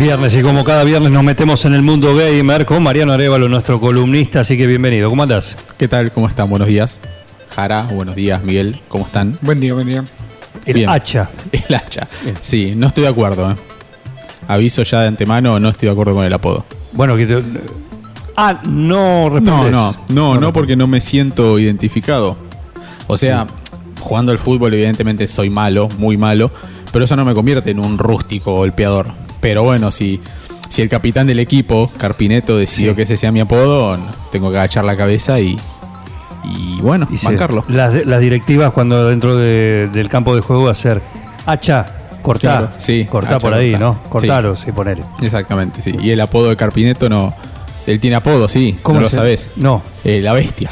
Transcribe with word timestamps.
Viernes 0.00 0.34
y 0.34 0.40
como 0.42 0.64
cada 0.64 0.82
viernes 0.84 1.10
nos 1.10 1.22
metemos 1.22 1.64
en 1.66 1.74
el 1.74 1.82
mundo 1.82 2.14
gamer 2.16 2.64
con 2.64 2.82
Mariano 2.82 3.12
Arevalo, 3.12 3.48
nuestro 3.50 3.78
columnista, 3.78 4.40
así 4.40 4.56
que 4.56 4.66
bienvenido. 4.66 5.10
¿Cómo 5.10 5.22
andás? 5.22 5.56
¿Qué 5.76 5.88
tal? 5.88 6.10
¿Cómo 6.10 6.26
están? 6.26 6.48
Buenos 6.48 6.68
días. 6.68 7.00
Jara, 7.54 7.82
buenos 7.92 8.14
días, 8.16 8.42
Miguel. 8.42 8.80
¿Cómo 8.88 9.04
están? 9.04 9.36
Buen 9.42 9.60
día, 9.60 9.74
buen 9.74 9.86
día. 9.86 10.04
El 10.64 10.74
Bien. 10.74 10.88
hacha. 10.88 11.28
El 11.52 11.74
hacha. 11.74 12.08
Sí, 12.40 12.72
no 12.74 12.86
estoy 12.86 13.02
de 13.02 13.10
acuerdo. 13.10 13.50
¿eh? 13.50 13.56
Aviso 14.48 14.82
ya 14.84 15.02
de 15.02 15.08
antemano, 15.08 15.60
no 15.60 15.68
estoy 15.68 15.86
de 15.88 15.92
acuerdo 15.92 16.14
con 16.14 16.24
el 16.24 16.32
apodo. 16.32 16.64
Bueno, 16.92 17.14
que 17.16 17.26
te- 17.26 17.42
Ah, 18.36 18.58
no 18.64 19.28
No, 19.28 19.28
respondes. 19.28 19.70
no, 19.72 19.94
no, 20.08 20.40
no 20.40 20.52
porque 20.52 20.76
no 20.76 20.86
me 20.86 21.02
siento 21.02 21.58
identificado. 21.58 22.38
O 23.06 23.18
sea, 23.18 23.46
jugando 24.00 24.32
al 24.32 24.38
fútbol 24.38 24.72
evidentemente 24.72 25.26
soy 25.28 25.50
malo, 25.50 25.88
muy 25.98 26.16
malo, 26.16 26.50
pero 26.90 27.04
eso 27.04 27.16
no 27.16 27.24
me 27.26 27.34
convierte 27.34 27.70
en 27.72 27.80
un 27.80 27.98
rústico 27.98 28.54
golpeador. 28.54 29.12
Pero 29.40 29.62
bueno, 29.62 29.90
si, 29.92 30.20
si 30.68 30.82
el 30.82 30.88
capitán 30.88 31.26
del 31.26 31.38
equipo, 31.38 31.90
Carpineto, 31.96 32.56
decidió 32.58 32.92
Sí. 32.92 32.96
que 32.96 33.02
ese 33.02 33.16
sea 33.16 33.32
mi 33.32 33.40
apodo, 33.40 33.98
tengo 34.32 34.50
que 34.50 34.58
agachar 34.58 34.84
la 34.84 34.96
cabeza 34.96 35.40
y, 35.40 35.58
y 36.44 36.80
bueno, 36.80 37.06
Y 37.10 37.16
se- 37.18 37.26
bancarlo. 37.26 37.64
Las, 37.68 38.06
las 38.06 38.20
directivas 38.20 38.72
cuando 38.72 39.08
dentro 39.08 39.36
de- 39.36 39.88
del 39.92 40.08
campo 40.08 40.34
de 40.34 40.42
juego 40.42 40.68
hacer 40.68 41.00
hacha, 41.46 41.86
cortá, 42.22 42.40
Claro, 42.58 42.68
sí, 42.78 43.06
cortá 43.06 43.30
hacha, 43.36 43.40
por 43.40 43.54
ahí. 43.54 43.76
¿no? 43.78 44.02
Cortalo, 44.08 44.54
sí, 44.54 44.72
ponele. 44.72 45.02
Exactamente, 45.22 45.80
sí. 45.82 45.94
Y 46.02 46.10
el 46.10 46.20
apodo 46.20 46.48
de 46.50 46.56
Carpineto 46.56 47.08
no. 47.08 47.34
Él 47.86 47.98
tiene 47.98 48.16
apodo, 48.16 48.46
sí. 48.48 48.78
¿Cómo 48.82 49.00
no 49.00 49.04
lo 49.04 49.10
sabes. 49.10 49.48
No, 49.56 49.82
Eh, 50.04 50.20
la 50.22 50.34
bestia. 50.34 50.70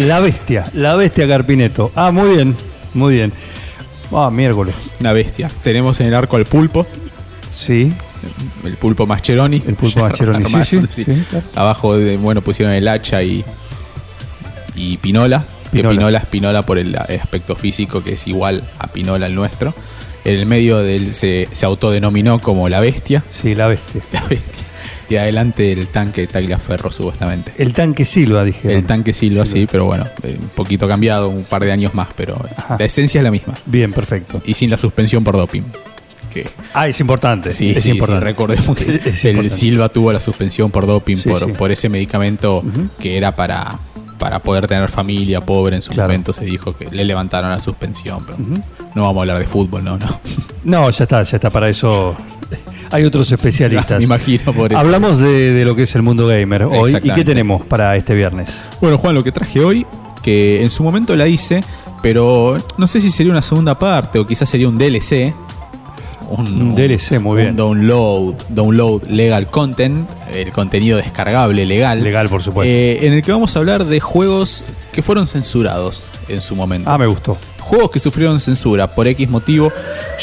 la 0.00 0.18
bestia, 0.18 0.64
la 0.74 0.96
bestia 0.96 1.26
Carpineto. 1.28 1.92
Ah, 1.94 2.10
muy 2.10 2.34
bien, 2.34 2.56
muy 2.94 3.14
bien. 3.14 3.32
Ah, 4.12 4.28
miércoles. 4.30 4.74
Una 5.00 5.12
bestia. 5.12 5.48
Tenemos 5.62 6.00
en 6.00 6.08
el 6.08 6.14
arco 6.14 6.36
al 6.36 6.44
pulpo. 6.44 6.86
Sí, 7.52 7.92
El 8.64 8.76
pulpo 8.76 9.06
Mascheroni. 9.06 9.62
El 9.66 9.74
pulpo 9.74 10.00
Mascheroni, 10.00 10.38
sí, 10.44 10.54
Armando, 10.54 10.64
sí, 10.90 11.04
sí, 11.04 11.24
claro. 11.28 11.44
Abajo, 11.54 11.96
de, 11.96 12.16
bueno, 12.16 12.40
pusieron 12.40 12.74
el 12.74 12.88
hacha 12.88 13.22
y. 13.22 13.44
Y 14.74 14.96
Pinola. 14.96 15.44
Que 15.70 15.78
Pinola. 15.78 15.90
Pinola 15.96 16.18
es 16.18 16.26
Pinola 16.26 16.62
por 16.62 16.78
el 16.78 16.96
aspecto 16.96 17.56
físico 17.56 18.02
que 18.02 18.14
es 18.14 18.26
igual 18.26 18.62
a 18.78 18.88
Pinola 18.88 19.26
el 19.26 19.34
nuestro. 19.34 19.74
En 20.24 20.38
el 20.38 20.46
medio 20.46 20.78
de 20.78 20.96
él 20.96 21.12
se, 21.14 21.48
se 21.52 21.66
autodenominó 21.66 22.40
como 22.40 22.68
la 22.68 22.80
bestia. 22.80 23.22
sí, 23.28 23.54
la 23.54 23.66
bestia. 23.66 24.02
La 24.12 24.22
bestia. 24.22 24.64
Y 25.10 25.16
adelante 25.16 25.72
el 25.72 25.88
tanque 25.88 26.26
Tagliaferro, 26.26 26.90
supuestamente. 26.90 27.52
El 27.58 27.74
tanque 27.74 28.06
Silva, 28.06 28.44
dije. 28.44 28.72
El 28.72 28.84
tanque 28.86 29.12
Silva, 29.12 29.44
sí, 29.44 29.66
pero 29.70 29.84
bueno, 29.84 30.06
eh, 30.22 30.38
un 30.40 30.48
poquito 30.48 30.88
cambiado, 30.88 31.28
un 31.28 31.44
par 31.44 31.62
de 31.64 31.70
años 31.72 31.92
más, 31.92 32.08
pero 32.16 32.42
Ajá. 32.56 32.76
la 32.78 32.84
esencia 32.86 33.18
es 33.18 33.24
la 33.24 33.30
misma. 33.30 33.52
Bien, 33.66 33.92
perfecto. 33.92 34.40
Y 34.46 34.54
sin 34.54 34.70
la 34.70 34.78
suspensión 34.78 35.22
por 35.22 35.36
doping. 35.36 35.64
Que, 36.32 36.48
Ah, 36.74 36.88
es 36.88 36.98
importante. 37.00 37.52
sí, 37.52 37.70
es 37.76 37.82
sí, 37.82 37.90
importante. 37.90 38.20
sí, 38.20 38.24
recordemos 38.24 38.76
que 38.76 38.84
Es 38.96 39.24
el 39.24 39.32
importante. 39.36 39.50
Silva 39.50 39.88
tuvo 39.90 40.12
la 40.12 40.20
suspensión 40.20 40.70
por 40.70 40.86
doping 40.86 41.18
por, 41.18 41.52
por 41.54 41.70
ese 41.70 41.88
medicamento 41.88 42.64
que 43.00 43.16
era 43.16 43.34
para, 43.36 43.78
para 44.18 44.38
poder 44.38 44.66
tener 44.66 44.88
familia 44.88 45.40
pobre. 45.40 45.76
En 45.76 45.82
su 45.82 45.90
Claro. 45.90 46.08
momento 46.08 46.32
se 46.32 46.44
dijo 46.44 46.76
que 46.76 46.88
le 46.90 47.04
levantaron 47.04 47.50
la 47.50 47.60
suspensión, 47.60 48.24
pero 48.24 48.38
no 48.94 49.02
vamos 49.02 49.16
a 49.16 49.20
hablar 49.20 49.38
de 49.38 49.46
fútbol, 49.46 49.84
no, 49.84 49.98
no. 49.98 50.20
No, 50.64 50.90
ya 50.90 51.04
está, 51.04 51.22
ya 51.22 51.36
está. 51.36 51.50
Para 51.50 51.68
eso 51.68 52.16
hay 52.90 53.04
otros 53.04 53.30
especialistas. 53.30 53.98
Me 53.98 54.04
imagino 54.04 54.52
por 54.54 54.72
eso. 54.72 54.78
Hablamos 54.80 55.18
de, 55.18 55.52
de 55.52 55.64
lo 55.64 55.74
que 55.76 55.82
es 55.82 55.94
el 55.94 56.02
mundo 56.02 56.26
gamer 56.26 56.62
hoy. 56.64 56.96
¿Y 57.02 57.10
qué 57.10 57.24
tenemos 57.24 57.66
para 57.66 57.94
este 57.96 58.14
viernes? 58.14 58.62
Bueno, 58.80 58.96
Juan, 58.98 59.14
lo 59.14 59.22
que 59.24 59.32
traje 59.32 59.60
hoy, 59.64 59.86
que 60.22 60.62
en 60.62 60.70
su 60.70 60.82
momento 60.82 61.14
la 61.16 61.26
hice, 61.28 61.62
pero 62.02 62.56
no 62.78 62.86
sé 62.86 63.00
si 63.00 63.10
sería 63.10 63.32
una 63.32 63.42
segunda 63.42 63.78
parte 63.78 64.18
o 64.18 64.26
quizás 64.26 64.48
sería 64.48 64.68
un 64.68 64.78
DLC. 64.78 65.34
Un 66.38 66.74
DLC, 66.74 67.20
muy 67.20 67.36
bien. 67.38 67.50
Un 67.50 67.56
download, 67.56 68.34
download 68.48 69.04
legal 69.04 69.48
content, 69.48 70.08
el 70.32 70.50
contenido 70.52 70.96
descargable 70.96 71.66
legal. 71.66 72.02
Legal, 72.02 72.28
por 72.28 72.42
supuesto. 72.42 72.70
eh, 72.72 73.06
en 73.06 73.12
el 73.12 73.22
que 73.22 73.32
vamos 73.32 73.54
a 73.54 73.58
hablar 73.58 73.84
de 73.84 74.00
juegos 74.00 74.64
que 74.92 75.02
fueron 75.02 75.26
censurados 75.26 76.04
en 76.28 76.40
su 76.40 76.56
momento. 76.56 76.90
Ah, 76.90 76.96
me 76.98 77.06
gustó. 77.06 77.36
Juegos 77.60 77.90
que 77.90 78.00
sufrieron 78.00 78.40
censura 78.40 78.86
por 78.94 79.06
X 79.06 79.28
motivo. 79.28 79.72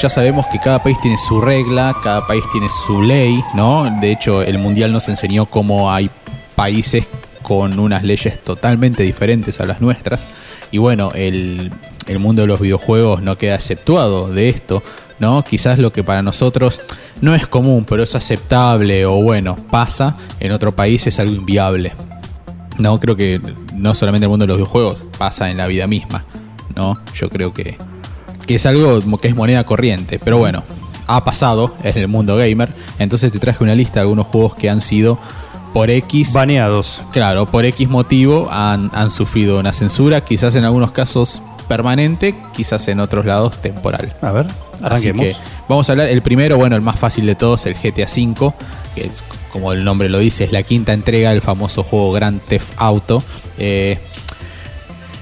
Ya 0.01 0.09
sabemos 0.09 0.45
que 0.51 0.59
cada 0.59 0.81
país 0.83 0.97
tiene 1.01 1.17
su 1.17 1.39
regla, 1.41 1.95
cada 2.03 2.25
país 2.27 2.43
tiene 2.51 2.67
su 2.85 3.01
ley, 3.01 3.43
¿no? 3.53 3.85
De 4.01 4.11
hecho, 4.11 4.41
el 4.41 4.57
Mundial 4.57 4.91
nos 4.91 5.07
enseñó 5.09 5.45
cómo 5.45 5.91
hay 5.91 6.09
países 6.55 7.07
con 7.41 7.79
unas 7.79 8.03
leyes 8.03 8.43
totalmente 8.43 9.03
diferentes 9.03 9.59
a 9.61 9.65
las 9.65 9.79
nuestras. 9.81 10.27
Y 10.71 10.77
bueno, 10.79 11.11
el, 11.15 11.71
el 12.07 12.19
mundo 12.19 12.41
de 12.41 12.47
los 12.47 12.59
videojuegos 12.59 13.21
no 13.23 13.37
queda 13.37 13.55
exceptuado 13.55 14.27
de 14.29 14.49
esto, 14.49 14.83
¿no? 15.19 15.43
Quizás 15.43 15.79
lo 15.79 15.91
que 15.91 16.03
para 16.03 16.21
nosotros 16.21 16.81
no 17.21 17.35
es 17.35 17.47
común, 17.47 17.85
pero 17.85 18.03
es 18.03 18.15
aceptable 18.15 19.05
o 19.05 19.21
bueno, 19.21 19.55
pasa, 19.69 20.17
en 20.39 20.51
otro 20.51 20.75
país 20.75 21.05
es 21.07 21.19
algo 21.19 21.33
inviable. 21.33 21.93
No, 22.77 22.99
creo 22.99 23.15
que 23.15 23.41
no 23.73 23.93
solamente 23.93 24.25
en 24.25 24.27
el 24.27 24.29
mundo 24.29 24.43
de 24.43 24.47
los 24.47 24.57
videojuegos, 24.57 25.03
pasa 25.17 25.49
en 25.49 25.57
la 25.57 25.67
vida 25.67 25.85
misma. 25.85 26.25
¿no? 26.75 26.97
Yo 27.13 27.29
creo 27.29 27.53
que, 27.53 27.77
que 28.47 28.55
es 28.55 28.65
algo 28.65 29.01
que 29.17 29.27
es 29.27 29.35
moneda 29.35 29.65
corriente. 29.65 30.19
Pero 30.19 30.37
bueno, 30.37 30.63
ha 31.07 31.23
pasado 31.25 31.75
en 31.83 31.97
el 31.97 32.07
mundo 32.07 32.37
gamer. 32.37 32.73
Entonces 32.99 33.31
te 33.31 33.39
traje 33.39 33.63
una 33.63 33.75
lista 33.75 33.95
de 33.95 34.01
algunos 34.01 34.27
juegos 34.27 34.55
que 34.55 34.69
han 34.69 34.81
sido 34.81 35.19
por 35.73 35.89
X. 35.89 36.33
Baneados. 36.33 37.01
Claro, 37.11 37.45
por 37.45 37.65
X 37.65 37.89
motivo 37.89 38.49
han, 38.51 38.91
han 38.93 39.11
sufrido 39.11 39.59
una 39.59 39.73
censura, 39.73 40.23
quizás 40.23 40.55
en 40.55 40.63
algunos 40.63 40.91
casos 40.91 41.41
permanente, 41.69 42.35
quizás 42.53 42.85
en 42.89 42.99
otros 42.99 43.25
lados 43.25 43.61
temporal. 43.61 44.17
A 44.21 44.33
ver, 44.33 44.47
Así 44.47 44.83
arranquemos. 44.83 45.25
que 45.25 45.35
vamos 45.69 45.87
a 45.87 45.93
hablar, 45.93 46.09
el 46.09 46.21
primero, 46.21 46.57
bueno, 46.57 46.75
el 46.75 46.81
más 46.81 46.99
fácil 46.99 47.25
de 47.25 47.35
todos, 47.35 47.65
el 47.65 47.75
GTA 47.75 48.07
V, 48.07 48.53
que 48.95 49.09
como 49.53 49.71
el 49.71 49.85
nombre 49.85 50.09
lo 50.09 50.19
dice, 50.19 50.43
es 50.43 50.51
la 50.51 50.63
quinta 50.63 50.93
entrega 50.93 51.29
del 51.29 51.41
famoso 51.41 51.83
juego 51.83 52.11
Grand 52.11 52.41
Theft 52.41 52.73
Auto. 52.75 53.23
Eh, 53.57 53.97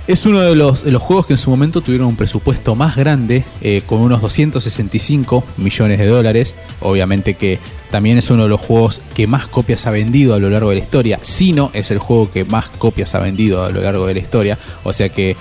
es 0.08 0.26
uno 0.26 0.40
de 0.40 0.56
los, 0.56 0.86
de 0.86 0.92
los 0.92 1.02
juegos 1.02 1.26
que 1.26 1.34
en 1.34 1.38
su 1.38 1.50
momento 1.50 1.82
tuvieron 1.82 2.08
un 2.08 2.16
presupuesto 2.16 2.76
más 2.76 2.96
grande, 2.96 3.44
eh, 3.62 3.82
con 3.86 4.00
unos 4.00 4.22
265 4.22 5.44
millones 5.58 6.00
de 6.00 6.08
dólares. 6.08 6.56
Obviamente 6.80 7.34
que 7.34 7.60
también 7.92 8.18
es 8.18 8.30
uno 8.30 8.44
de 8.44 8.50
los 8.50 8.62
juegos 8.62 9.02
que 9.14 9.28
más 9.28 9.48
copias 9.48 9.86
ha 9.86 9.92
vendido 9.92 10.34
a 10.34 10.40
lo 10.40 10.50
largo 10.50 10.70
de 10.70 10.78
la 10.78 10.82
historia. 10.82 11.20
Si 11.22 11.52
no, 11.52 11.72
es 11.74 11.92
el 11.92 12.00
juego 12.00 12.32
que 12.32 12.46
más 12.46 12.70
copias 12.70 13.16
ha 13.16 13.20
vendido 13.20 13.66
a 13.66 13.70
lo 13.70 13.82
largo 13.82 14.08
de 14.08 14.14
la 14.14 14.20
historia. 14.22 14.58
O 14.84 14.94
sea 14.94 15.10
que 15.10 15.36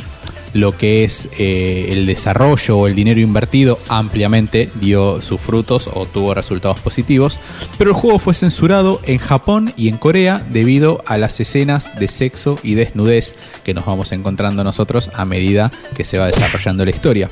lo 0.52 0.76
que 0.76 1.04
es 1.04 1.28
eh, 1.38 1.88
el 1.90 2.06
desarrollo 2.06 2.78
o 2.78 2.86
el 2.86 2.94
dinero 2.94 3.20
invertido 3.20 3.78
ampliamente 3.88 4.70
dio 4.80 5.20
sus 5.20 5.40
frutos 5.40 5.88
o 5.92 6.06
tuvo 6.06 6.34
resultados 6.34 6.80
positivos. 6.80 7.38
Pero 7.78 7.90
el 7.90 7.96
juego 7.96 8.18
fue 8.18 8.34
censurado 8.34 9.00
en 9.04 9.18
Japón 9.18 9.72
y 9.76 9.88
en 9.88 9.98
Corea 9.98 10.46
debido 10.50 11.02
a 11.06 11.18
las 11.18 11.40
escenas 11.40 11.90
de 11.98 12.08
sexo 12.08 12.58
y 12.62 12.74
desnudez 12.74 13.34
que 13.64 13.74
nos 13.74 13.86
vamos 13.86 14.12
encontrando 14.12 14.64
nosotros 14.64 15.10
a 15.14 15.24
medida 15.24 15.70
que 15.94 16.04
se 16.04 16.18
va 16.18 16.26
desarrollando 16.26 16.84
la 16.84 16.90
historia. 16.90 17.30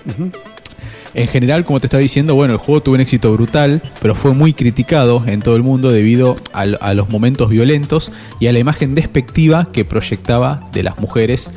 En 1.15 1.29
general, 1.29 1.65
como 1.65 1.79
te 1.79 1.87
estaba 1.87 2.01
diciendo, 2.01 2.35
bueno, 2.35 2.55
el 2.55 2.59
juego 2.59 2.83
tuvo 2.83 2.97
un 2.97 3.01
éxito 3.01 3.33
brutal, 3.33 3.81
pero 4.03 4.17
fue 4.17 4.35
muy 4.35 4.53
criticado 4.53 5.23
en 5.27 5.41
todo 5.41 5.55
el 5.55 5.63
mundo 5.63 5.93
debido 5.93 6.37
a, 6.53 6.63
a 6.63 6.95
los 6.95 7.09
momentos 7.09 7.51
violentos 7.51 8.11
y 8.41 8.49
a 8.49 8.53
la 8.53 8.59
imagen 8.59 8.97
despectiva 8.97 9.69
que 9.73 9.85
proyectaba 9.85 10.69
de 10.73 10.83
las 10.83 10.99
mujeres. 10.99 11.51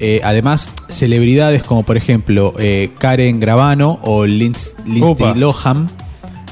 Eh, 0.00 0.20
además, 0.24 0.70
celebridades 0.88 1.62
como 1.62 1.84
por 1.84 1.96
ejemplo 1.96 2.52
eh, 2.58 2.90
Karen 2.98 3.38
Gravano 3.40 3.98
o 4.02 4.26
Linds- 4.26 4.74
Lindsay 4.84 5.02
Opa. 5.02 5.34
Lohan, 5.34 5.88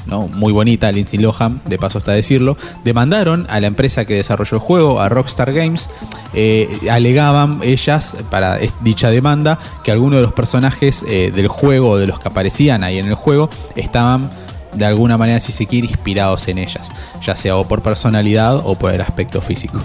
¿no? 0.05 0.27
muy 0.27 0.53
bonita 0.53 0.91
Lindsay 0.91 1.19
Lohan, 1.19 1.61
de 1.65 1.77
paso 1.77 1.97
está 1.97 2.13
decirlo, 2.13 2.55
demandaron 2.85 3.45
a 3.49 3.59
la 3.59 3.67
empresa 3.67 4.05
que 4.05 4.15
desarrolló 4.15 4.55
el 4.57 4.61
juego, 4.61 5.01
a 5.01 5.09
Rockstar 5.09 5.51
Games, 5.53 5.89
eh, 6.33 6.69
alegaban 6.89 7.59
ellas 7.63 8.15
para 8.31 8.57
dicha 8.81 9.09
demanda 9.09 9.59
que 9.83 9.91
algunos 9.91 10.17
de 10.17 10.23
los 10.23 10.33
personajes 10.33 11.03
del 11.05 11.47
juego 11.49 11.91
o 11.91 11.97
de 11.97 12.07
los 12.07 12.19
que 12.19 12.29
aparecían 12.29 12.83
ahí 12.83 12.97
en 12.97 13.07
el 13.07 13.15
juego 13.15 13.49
estaban 13.75 14.31
de 14.73 14.85
alguna 14.85 15.17
manera, 15.19 15.39
si 15.39 15.51
se 15.51 15.67
quiere, 15.67 15.85
inspirados 15.87 16.47
en 16.47 16.57
ellas, 16.57 16.91
ya 17.23 17.35
sea 17.35 17.57
o 17.57 17.67
por 17.67 17.83
personalidad 17.83 18.55
o 18.63 18.75
por 18.75 18.91
el 18.93 19.01
aspecto 19.01 19.39
físico. 19.41 19.79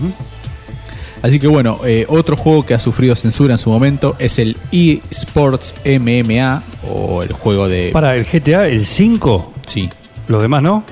Así 1.22 1.40
que 1.40 1.46
bueno, 1.48 1.80
eh, 1.84 2.06
otro 2.08 2.36
juego 2.36 2.64
que 2.64 2.74
ha 2.74 2.80
sufrido 2.80 3.16
censura 3.16 3.54
en 3.54 3.58
su 3.58 3.70
momento 3.70 4.14
es 4.18 4.38
el 4.38 4.56
eSports 4.72 5.74
MMA 5.84 6.62
o 6.90 7.22
el 7.22 7.32
juego 7.32 7.68
de... 7.68 7.90
Para 7.92 8.14
el 8.16 8.24
GTA, 8.24 8.66
el 8.68 8.86
5, 8.86 9.52
Sí. 9.66 9.88
los 10.28 10.40
demás 10.42 10.62
no. 10.62 10.84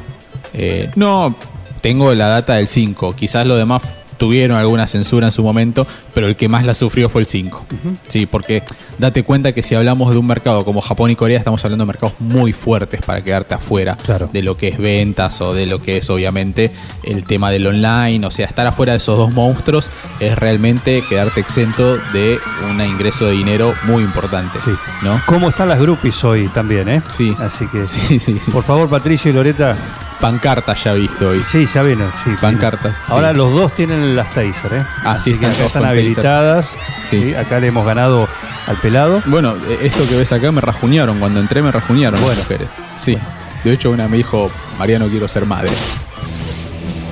Eh, 0.52 0.90
no, 0.96 1.34
tengo 1.80 2.12
la 2.14 2.28
data 2.28 2.54
del 2.56 2.66
5. 2.68 3.14
Quizás 3.14 3.46
los 3.46 3.56
demás 3.58 3.82
tuvieron 4.18 4.56
alguna 4.58 4.86
censura 4.86 5.26
en 5.26 5.32
su 5.32 5.42
momento, 5.42 5.86
pero 6.14 6.26
el 6.26 6.36
que 6.36 6.48
más 6.48 6.64
la 6.64 6.74
sufrió 6.74 7.08
fue 7.08 7.20
el 7.22 7.26
5. 7.26 7.66
Sí, 8.08 8.26
porque 8.26 8.62
date 8.98 9.22
cuenta 9.22 9.52
que 9.52 9.62
si 9.62 9.74
hablamos 9.74 10.10
de 10.12 10.18
un 10.18 10.26
mercado 10.26 10.64
como 10.64 10.80
Japón 10.80 11.10
y 11.10 11.16
Corea, 11.16 11.38
estamos 11.38 11.64
hablando 11.64 11.84
de 11.84 11.86
mercados 11.88 12.14
muy 12.18 12.52
fuertes 12.52 13.00
para 13.02 13.22
quedarte 13.22 13.54
afuera 13.54 13.96
Claro. 14.04 14.28
de 14.32 14.42
lo 14.42 14.56
que 14.56 14.68
es 14.68 14.78
ventas 14.78 15.40
o 15.40 15.52
de 15.54 15.66
lo 15.66 15.80
que 15.80 15.98
es 15.98 16.10
obviamente 16.10 16.70
el 17.02 17.24
tema 17.24 17.50
del 17.50 17.66
online. 17.66 18.26
O 18.26 18.30
sea, 18.30 18.46
estar 18.46 18.66
afuera 18.66 18.92
de 18.92 18.98
esos 18.98 19.16
dos 19.18 19.32
monstruos 19.32 19.90
es 20.20 20.36
realmente 20.36 21.02
quedarte 21.08 21.40
exento 21.40 21.96
de 22.12 22.38
un 22.70 22.80
ingreso 22.80 23.26
de 23.26 23.32
dinero 23.32 23.74
muy 23.84 24.02
importante. 24.02 24.58
Sí. 24.64 24.70
¿no? 25.02 25.20
¿Cómo 25.26 25.48
están 25.50 25.68
las 25.68 25.80
groupies 25.80 26.22
hoy 26.24 26.48
también, 26.48 26.88
eh? 26.88 27.02
Sí. 27.08 27.34
Así 27.38 27.66
que, 27.68 27.86
Sí, 27.96 28.18
sí, 28.20 28.38
sí. 28.44 28.50
por 28.50 28.64
favor, 28.64 28.88
Patricio 28.88 29.30
y 29.30 29.34
Loreta. 29.34 29.76
Pancartas 30.20 30.82
ya 30.82 30.92
visto 30.94 31.28
hoy. 31.28 31.42
Sí, 31.42 31.66
ya 31.66 31.82
vienen. 31.82 32.10
Sí, 32.24 32.30
Pancartas. 32.40 32.96
Ahora 33.08 33.30
sí. 33.30 33.36
los 33.36 33.52
dos 33.52 33.72
tienen 33.74 34.16
las 34.16 34.28
taser, 34.30 34.74
¿eh? 34.74 34.86
Ah, 35.04 35.18
sí, 35.20 35.32
Así 35.32 35.38
que 35.38 35.46
están 35.46 35.50
acá 35.50 35.56
todos 35.56 35.66
están 35.66 35.84
habilitadas. 35.84 36.66
Sí. 37.08 37.22
Sí, 37.22 37.34
Acá 37.34 37.60
le 37.60 37.66
hemos 37.68 37.84
ganado 37.86 38.28
al 38.66 38.76
pelado. 38.78 39.22
Bueno, 39.26 39.54
eh, 39.68 39.78
esto 39.82 40.08
que 40.08 40.16
ves 40.16 40.32
acá 40.32 40.50
me 40.52 40.60
rajuñaron. 40.60 41.18
Cuando 41.18 41.40
entré 41.40 41.62
me 41.62 41.70
rajuñaron 41.70 42.20
Bueno. 42.20 42.34
las 42.40 42.44
mujeres. 42.48 42.68
Sí. 42.98 43.18
De 43.64 43.72
hecho, 43.72 43.90
una 43.90 44.08
me 44.08 44.16
dijo, 44.16 44.50
Mariano, 44.78 45.08
quiero 45.08 45.28
ser 45.28 45.44
madre. 45.44 45.70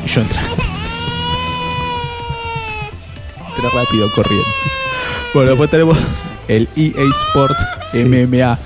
Y 0.04 0.08
yo 0.08 0.20
entré. 0.22 0.38
Entré 3.48 3.70
rápido 3.74 4.08
corriendo. 4.14 4.48
Bueno, 5.34 5.50
después 5.50 5.70
tenemos 5.70 5.98
el 6.48 6.68
EA 6.76 7.02
Sports 7.28 7.58
MMA. 7.94 8.58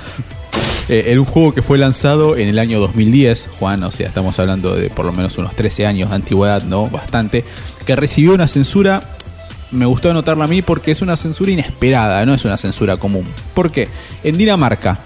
Eh, 0.88 1.18
un 1.18 1.24
juego 1.26 1.52
que 1.52 1.60
fue 1.62 1.76
lanzado 1.78 2.36
en 2.36 2.48
el 2.48 2.58
año 2.58 2.80
2010, 2.80 3.46
Juan, 3.58 3.82
o 3.82 3.90
sea, 3.92 4.08
estamos 4.08 4.38
hablando 4.38 4.74
de 4.74 4.88
por 4.90 5.04
lo 5.04 5.12
menos 5.12 5.36
unos 5.36 5.54
13 5.54 5.86
años 5.86 6.08
de 6.10 6.16
antigüedad, 6.16 6.62
¿no? 6.62 6.88
Bastante. 6.88 7.44
Que 7.84 7.94
recibió 7.96 8.32
una 8.34 8.48
censura 8.48 9.02
me 9.70 9.84
gustó 9.84 10.08
anotarla 10.10 10.44
a 10.44 10.48
mí 10.48 10.62
porque 10.62 10.92
es 10.92 11.02
una 11.02 11.14
censura 11.18 11.50
inesperada, 11.50 12.24
no 12.24 12.32
es 12.32 12.42
una 12.46 12.56
censura 12.56 12.96
común. 12.96 13.26
¿Por 13.52 13.70
qué? 13.70 13.86
En 14.24 14.38
Dinamarca, 14.38 14.98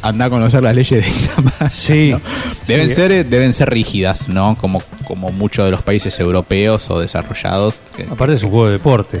anda 0.00 0.24
a 0.26 0.30
conocer 0.30 0.62
las 0.62 0.74
leyes 0.74 1.04
de 1.04 1.10
Dinamarca. 1.10 1.68
Sí. 1.70 2.10
¿no? 2.12 2.20
Deben, 2.66 2.88
Sí. 2.88 2.94
ser, 2.94 3.12
eh, 3.12 3.24
deben 3.24 3.52
ser 3.52 3.68
rígidas, 3.68 4.28
¿no? 4.28 4.56
Como, 4.56 4.82
como 5.04 5.32
muchos 5.32 5.66
de 5.66 5.70
los 5.70 5.82
países 5.82 6.18
europeos 6.18 6.88
o 6.90 6.98
desarrollados. 6.98 7.82
que- 7.94 8.04
Aparte 8.04 8.34
es 8.34 8.42
un 8.42 8.50
juego 8.50 8.66
de 8.66 8.72
deporte. 8.72 9.20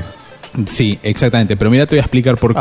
Sí, 0.68 0.98
exactamente. 1.02 1.56
Pero 1.56 1.70
mira, 1.70 1.86
te 1.86 1.94
voy 1.94 1.98
a 1.98 2.02
explicar 2.02 2.36
por 2.38 2.54
qué. 2.54 2.60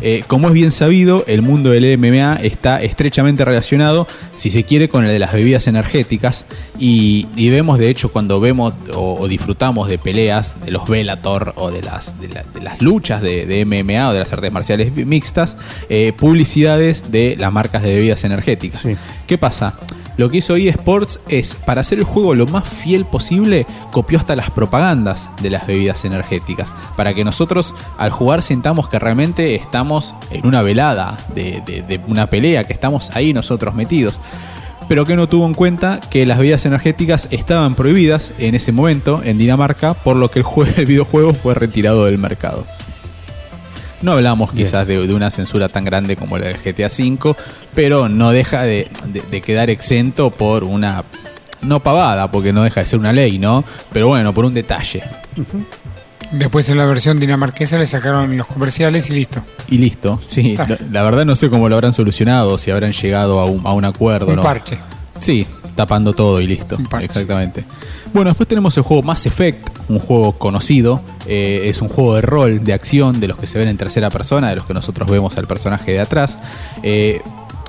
Eh, 0.00 0.24
como 0.26 0.48
es 0.48 0.54
bien 0.54 0.72
sabido, 0.72 1.24
el 1.26 1.42
mundo 1.42 1.70
del 1.70 1.96
MMA 1.98 2.36
está 2.42 2.82
estrechamente 2.82 3.44
relacionado, 3.44 4.06
si 4.34 4.50
se 4.50 4.64
quiere, 4.64 4.88
con 4.88 5.04
el 5.04 5.10
de 5.10 5.18
las 5.18 5.32
bebidas 5.32 5.66
energéticas. 5.66 6.46
Y, 6.78 7.26
y 7.36 7.50
vemos, 7.50 7.78
de 7.78 7.88
hecho, 7.90 8.10
cuando 8.12 8.40
vemos 8.40 8.74
o, 8.94 9.16
o 9.20 9.28
disfrutamos 9.28 9.88
de 9.88 9.98
peleas, 9.98 10.56
de 10.64 10.70
los 10.72 10.88
Bellator 10.88 11.52
o 11.56 11.70
de 11.70 11.82
las, 11.82 12.20
de 12.20 12.28
la- 12.28 12.44
de 12.54 12.60
las 12.62 12.80
luchas 12.82 13.20
de, 13.22 13.46
de 13.46 13.64
MMA 13.64 14.08
o 14.08 14.12
de 14.12 14.18
las 14.20 14.32
artes 14.32 14.50
marciales 14.52 14.94
mixtas, 14.94 15.56
eh, 15.88 16.12
publicidades 16.16 17.10
de 17.10 17.36
las 17.38 17.52
marcas 17.52 17.82
de 17.82 17.94
bebidas 17.94 18.24
energéticas. 18.24 18.80
Sí. 18.82 18.96
¿Qué 19.26 19.38
pasa? 19.38 19.76
Lo 20.16 20.30
que 20.30 20.36
hizo 20.38 20.54
eSports 20.56 21.18
es, 21.28 21.54
para 21.54 21.80
hacer 21.80 21.98
el 21.98 22.04
juego 22.04 22.34
lo 22.34 22.46
más 22.46 22.64
fiel 22.68 23.04
posible, 23.04 23.66
copió 23.90 24.18
hasta 24.18 24.36
las 24.36 24.50
propagandas 24.50 25.28
de 25.42 25.50
las 25.50 25.66
bebidas 25.66 26.04
energéticas. 26.04 26.74
Para 26.96 27.14
que 27.14 27.24
nosotros 27.24 27.74
al 27.98 28.10
jugar 28.10 28.42
sintamos 28.42 28.88
que 28.88 28.98
realmente 29.00 29.54
estamos 29.56 30.14
en 30.30 30.46
una 30.46 30.62
velada 30.62 31.16
de, 31.34 31.62
de- 31.66 31.82
de 31.82 32.00
una 32.06 32.26
pelea, 32.28 32.64
que 32.64 32.72
estamos 32.72 33.10
ahí 33.16 33.32
nosotros 33.32 33.74
metidos. 33.74 34.20
Pero 34.88 35.04
que 35.06 35.16
no 35.16 35.26
tuvo 35.28 35.46
en 35.46 35.54
cuenta 35.54 35.98
que 36.10 36.26
las 36.26 36.36
bebidas 36.38 36.66
energéticas 36.66 37.26
estaban 37.30 37.74
prohibidas 37.74 38.32
en 38.38 38.54
ese 38.54 38.70
momento 38.70 39.22
en 39.24 39.38
Dinamarca, 39.38 39.94
por 39.94 40.14
lo 40.16 40.30
que 40.30 40.40
el, 40.40 40.44
jue- 40.44 40.72
el 40.76 40.86
videojuego 40.86 41.32
fue 41.34 41.54
retirado 41.54 42.04
del 42.04 42.18
mercado. 42.18 42.64
No 44.04 44.12
hablamos 44.12 44.52
quizás 44.52 44.86
de, 44.86 45.06
de 45.06 45.14
una 45.14 45.30
censura 45.30 45.68
tan 45.68 45.84
grande 45.84 46.14
como 46.16 46.36
la 46.38 46.46
del 46.46 46.58
GTA 46.58 46.86
V, 46.88 47.34
pero 47.74 48.08
no 48.08 48.30
deja 48.30 48.62
de, 48.62 48.88
de- 49.08 49.22
de 49.22 49.40
quedar 49.40 49.70
exento 49.70 50.30
por 50.30 50.62
una... 50.62 51.04
No 51.62 51.80
pavada, 51.80 52.30
porque 52.30 52.52
no 52.52 52.62
deja 52.62 52.80
de 52.80 52.86
ser 52.86 52.98
una 52.98 53.14
ley, 53.14 53.38
¿no? 53.38 53.64
Pero 53.92 54.08
bueno, 54.08 54.34
por 54.34 54.44
un 54.44 54.52
detalle. 54.52 55.02
Después 56.32 56.68
en 56.68 56.76
la 56.78 56.84
versión 56.86 57.20
dinamarquesa 57.20 57.78
le 57.78 57.86
sacaron 57.86 58.36
los 58.36 58.46
comerciales 58.46 59.08
y 59.10 59.14
listo. 59.14 59.42
Y 59.70 59.78
listo, 59.78 60.20
sí. 60.24 60.56
Ah. 60.58 60.66
La, 60.68 60.78
la 60.90 61.02
verdad 61.02 61.24
no 61.24 61.36
sé 61.36 61.48
cómo 61.48 61.68
lo 61.68 61.76
habrán 61.76 61.92
solucionado, 61.92 62.58
si 62.58 62.70
habrán 62.70 62.92
llegado 62.92 63.40
a 63.40 63.44
un, 63.46 63.66
a 63.66 63.72
un 63.72 63.84
acuerdo, 63.84 64.28
Un 64.28 64.36
¿no? 64.36 64.42
parche. 64.42 64.78
Sí, 65.20 65.46
tapando 65.74 66.12
todo 66.12 66.40
y 66.40 66.46
listo. 66.46 66.76
Un 66.76 66.86
parche. 66.86 67.06
Exactamente. 67.06 67.64
Bueno, 68.12 68.30
después 68.30 68.48
tenemos 68.48 68.76
el 68.76 68.82
juego 68.82 69.02
Mass 69.02 69.24
Effect, 69.26 69.66
un 69.88 69.98
juego 69.98 70.32
conocido. 70.32 71.00
Eh, 71.26 71.62
es 71.66 71.80
un 71.82 71.88
juego 71.88 72.14
de 72.16 72.22
rol, 72.22 72.64
de 72.64 72.72
acción, 72.72 73.20
de 73.20 73.28
los 73.28 73.36
que 73.38 73.46
se 73.46 73.58
ven 73.58 73.68
en 73.68 73.76
tercera 73.76 74.10
persona, 74.10 74.50
de 74.50 74.56
los 74.56 74.64
que 74.66 74.74
nosotros 74.74 75.10
vemos 75.10 75.36
al 75.38 75.46
personaje 75.46 75.92
de 75.92 76.00
atrás. 76.00 76.38
Eh, 76.82 77.20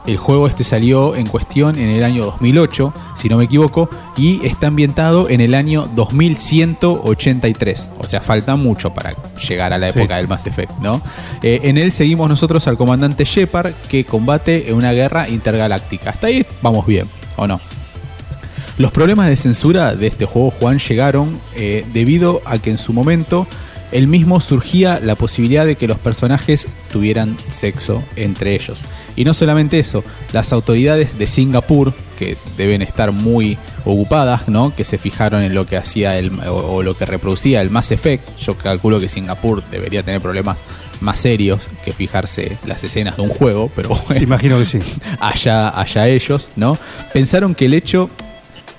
el 0.08 0.18
juego 0.18 0.48
este 0.48 0.64
salió 0.64 1.16
en 1.16 1.26
cuestión 1.26 1.80
en 1.80 1.90
el 1.90 2.04
año 2.04 2.26
2008, 2.26 2.94
si 3.16 3.28
no 3.28 3.38
me 3.38 3.46
equivoco, 3.46 3.90
y 4.16 4.46
está 4.46 4.68
ambientado 4.68 5.30
en 5.30 5.42
el 5.42 5.56
año 5.56 5.90
2183. 5.96 7.90
O 7.98 8.06
sea, 8.06 8.22
falta 8.22 8.56
mucho 8.56 8.94
para 8.94 9.16
llegar 9.48 9.74
a 9.74 9.78
la 9.80 9.92
Sí. 9.92 9.98
época 10.00 10.18
del 10.18 10.28
Mass 10.28 10.46
Effect, 10.46 10.74
¿no? 10.80 11.02
Eh, 11.42 11.62
en 11.64 11.78
él 11.80 11.92
seguimos 11.92 12.30
nosotros 12.30 12.68
al 12.68 12.78
comandante 12.78 13.26
Shepard 13.26 13.74
que 13.90 14.04
combate 14.06 14.70
en 14.70 14.76
una 14.76 14.92
guerra 14.92 15.28
intergaláctica. 15.28 16.12
Hasta 16.12 16.28
ahí 16.28 16.46
vamos 16.62 16.86
bien, 16.86 17.08
¿o 17.36 17.48
no? 17.48 17.60
Los 18.78 18.92
problemas 18.92 19.30
de 19.30 19.38
censura 19.38 19.96
de 19.96 20.08
este 20.08 20.26
juego, 20.26 20.52
Juan, 20.52 20.80
llegaron 20.80 21.40
eh, 21.56 21.86
debido 21.94 22.42
a 22.46 22.58
que 22.60 22.72
en 22.72 22.78
su 22.78 22.92
momento 22.92 23.48
el 23.92 24.08
mismo 24.08 24.42
surgía 24.42 25.00
la 25.02 25.16
posibilidad 25.16 25.66
de 25.66 25.78
que 25.78 25.88
los 25.88 25.98
personajes 25.98 26.68
tuvieran 26.92 27.38
sexo 27.50 28.04
entre 28.18 28.54
ellos. 28.54 28.82
Y 29.16 29.24
no 29.24 29.34
solamente 29.34 29.80
eso, 29.80 30.04
las 30.34 30.52
autoridades 30.52 31.18
de 31.18 31.28
Singapur, 31.28 31.94
que 32.20 32.36
deben 32.58 32.82
estar 32.82 33.14
muy 33.14 33.58
ocupadas, 33.86 34.50
¿no? 34.50 34.76
que 34.76 34.84
se 34.84 34.98
fijaron 34.98 35.42
en 35.42 35.54
lo 35.54 35.66
que 35.66 35.78
hacía 35.78 36.18
el, 36.20 36.38
o, 36.42 36.54
o 36.54 36.84
lo 36.84 36.98
que 36.98 37.06
reproducía 37.06 37.62
el 37.62 37.70
Mass 37.70 37.92
Effect, 37.92 38.38
yo 38.40 38.58
calculo 38.58 39.00
que 39.00 39.08
Singapur 39.08 39.64
debería 39.72 40.04
tener 40.04 40.20
problemas 40.20 40.58
más 41.00 41.20
serios 41.20 41.70
que 41.84 41.94
fijarse 41.94 42.58
las 42.66 42.84
escenas 42.84 43.16
de 43.16 43.22
un 43.22 43.30
juego, 43.30 43.72
pero 43.76 43.90
bueno 44.08 44.22
Imagino 44.22 44.60
que 44.60 44.66
sí. 44.66 44.80
allá, 45.20 45.70
allá 45.70 46.08
ellos, 46.10 46.50
¿no? 46.56 46.78
Pensaron 47.14 47.56
que 47.56 47.66
el 47.66 47.74
hecho 47.74 48.10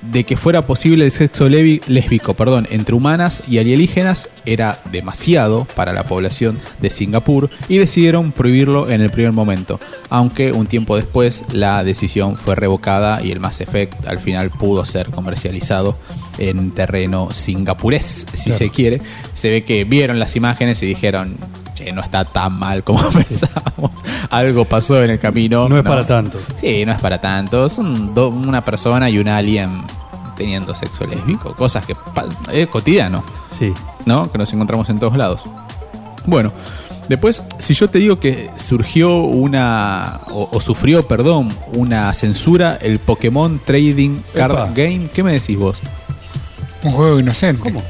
de 0.02 0.24
que 0.24 0.36
fuera 0.36 0.66
posible 0.66 1.04
el 1.04 1.10
sexo 1.10 1.48
lésbico 1.48 2.34
perdón, 2.34 2.66
entre 2.70 2.94
humanas 2.94 3.42
y 3.48 3.58
alienígenas 3.58 4.28
era 4.44 4.80
demasiado 4.92 5.66
para 5.74 5.92
la 5.92 6.04
población 6.04 6.58
de 6.80 6.90
Singapur 6.90 7.50
y 7.68 7.78
decidieron 7.78 8.32
prohibirlo 8.32 8.88
en 8.90 9.00
el 9.00 9.10
primer 9.10 9.32
momento, 9.32 9.80
aunque 10.10 10.52
un 10.52 10.66
tiempo 10.66 10.96
después 10.96 11.42
la 11.52 11.82
decisión 11.84 12.36
fue 12.36 12.54
revocada 12.54 13.22
y 13.22 13.30
el 13.32 13.40
Mass 13.40 13.60
Effect 13.60 14.06
al 14.06 14.18
final 14.18 14.50
pudo 14.50 14.84
ser 14.84 15.10
comercializado 15.10 15.98
en 16.38 16.70
terreno 16.72 17.30
singapurés, 17.32 18.26
si 18.32 18.50
Claro. 18.50 18.58
se 18.58 18.70
quiere. 18.70 19.00
Se 19.34 19.50
ve 19.50 19.64
que 19.64 19.84
vieron 19.84 20.18
las 20.18 20.36
imágenes 20.36 20.82
y 20.82 20.86
dijeron, 20.86 21.36
che, 21.76 21.92
no 21.92 22.02
está 22.02 22.25
tan 22.25 22.59
mal 22.59 22.83
como 22.83 22.99
pensábamos, 23.12 23.92
algo 24.30 24.64
pasó 24.64 25.02
en 25.04 25.11
el 25.11 25.18
camino. 25.21 25.68
No 25.68 25.76
es 25.78 25.85
para 25.85 26.04
tanto. 26.06 26.38
Sí, 26.61 26.85
no 26.85 26.92
es 26.92 27.00
para 27.00 27.21
tanto. 27.21 27.68
Son 27.68 28.14
do- 28.14 28.30
una 28.30 28.64
persona 28.64 29.09
y 29.09 29.18
un 29.18 29.28
alien 29.28 29.85
teniendo 30.37 30.75
sexo 30.75 31.06
lésbico. 31.06 31.54
Cosas 31.54 31.87
que 31.87 31.95
es 32.52 32.66
cotidiano, 32.66 33.23
Sí. 33.56 33.73
¿no? 34.06 34.30
Que 34.33 34.38
nos 34.38 34.52
encontramos 34.52 34.88
en 34.88 34.99
todos 34.99 35.16
lados. 35.16 35.45
Bueno, 36.26 36.52
después, 37.09 37.42
si 37.59 37.75
yo 37.75 37.88
te 37.88 37.99
digo 37.99 38.18
que 38.18 38.50
surgió 38.56 39.18
una. 39.21 40.21
o, 40.30 40.49
o 40.52 40.61
sufrió, 40.61 41.06
perdón, 41.06 41.49
una 41.73 42.12
censura 42.14 42.76
el 42.83 42.99
Pokémon 42.99 43.61
Trading 43.64 44.21
Card 44.35 44.52
Epa. 44.52 44.71
Game, 44.75 45.09
¿qué 45.14 45.23
me 45.23 45.33
decís 45.33 45.56
vos? 45.59 45.80
Un 46.83 46.92
juego 46.92 47.18
inocente. 47.21 47.62
¿Cómo? 47.62 47.83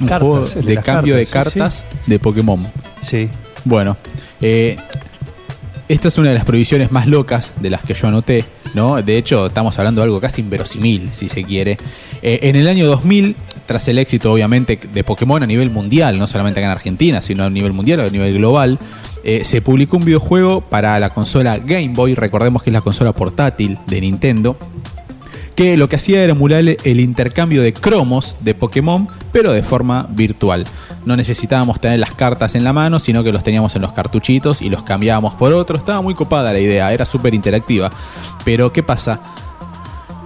Un 0.00 0.06
Cartas, 0.08 0.28
juego 0.28 0.46
de 0.46 0.76
cambio 0.78 1.16
de 1.16 1.26
cartas, 1.26 1.52
sí, 1.52 1.82
cartas 1.82 2.06
de 2.06 2.18
Pokémon. 2.18 2.66
Sí. 3.02 3.28
Bueno, 3.64 3.96
eh, 4.40 4.76
esta 5.88 6.08
es 6.08 6.18
una 6.18 6.28
de 6.28 6.34
las 6.34 6.44
prohibiciones 6.44 6.92
más 6.92 7.06
locas 7.06 7.52
de 7.60 7.70
las 7.70 7.82
que 7.82 7.94
yo 7.94 8.08
anoté, 8.08 8.44
¿no? 8.74 9.02
De 9.02 9.16
hecho, 9.16 9.46
estamos 9.46 9.78
hablando 9.78 10.02
de 10.02 10.04
algo 10.04 10.20
casi 10.20 10.42
inverosímil, 10.42 11.08
si 11.12 11.28
se 11.28 11.44
quiere. 11.44 11.78
Eh, 12.22 12.40
en 12.42 12.56
el 12.56 12.68
año 12.68 12.86
2000, 12.86 13.34
tras 13.66 13.88
el 13.88 13.98
éxito, 13.98 14.32
obviamente, 14.32 14.78
de 14.92 15.04
Pokémon 15.04 15.42
a 15.42 15.46
nivel 15.46 15.70
mundial, 15.70 16.18
no 16.18 16.26
solamente 16.26 16.60
acá 16.60 16.66
en 16.66 16.72
Argentina, 16.72 17.22
sino 17.22 17.44
a 17.44 17.50
nivel 17.50 17.72
mundial, 17.72 18.00
a 18.00 18.08
nivel 18.08 18.34
global, 18.34 18.78
eh, 19.24 19.44
se 19.44 19.62
publicó 19.62 19.96
un 19.96 20.04
videojuego 20.04 20.60
para 20.60 20.98
la 21.00 21.10
consola 21.10 21.58
Game 21.58 21.88
Boy, 21.88 22.14
recordemos 22.14 22.62
que 22.62 22.70
es 22.70 22.74
la 22.74 22.80
consola 22.82 23.12
portátil 23.12 23.78
de 23.86 24.00
Nintendo, 24.00 24.56
que 25.58 25.76
lo 25.76 25.88
que 25.88 25.96
hacía 25.96 26.22
era 26.22 26.34
emular 26.34 26.60
el 26.60 27.00
intercambio 27.00 27.62
de 27.62 27.72
cromos 27.72 28.36
de 28.38 28.54
Pokémon, 28.54 29.08
pero 29.32 29.52
de 29.52 29.64
forma 29.64 30.06
virtual. 30.08 30.64
No 31.04 31.16
necesitábamos 31.16 31.80
tener 31.80 31.98
las 31.98 32.12
cartas 32.12 32.54
en 32.54 32.62
la 32.62 32.72
mano, 32.72 33.00
sino 33.00 33.24
que 33.24 33.32
los 33.32 33.42
teníamos 33.42 33.74
en 33.74 33.82
los 33.82 33.90
cartuchitos 33.92 34.62
y 34.62 34.68
los 34.70 34.84
cambiábamos 34.84 35.34
por 35.34 35.52
otros. 35.52 35.80
Estaba 35.80 36.00
muy 36.00 36.14
copada 36.14 36.52
la 36.52 36.60
idea, 36.60 36.92
era 36.92 37.04
súper 37.04 37.34
interactiva. 37.34 37.90
Pero 38.44 38.72
¿qué 38.72 38.84
pasa? 38.84 39.18